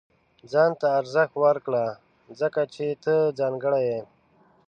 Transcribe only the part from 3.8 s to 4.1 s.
یې.